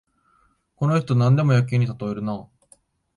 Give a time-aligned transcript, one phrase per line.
[0.77, 2.47] この人、なんでも野球にたとえるな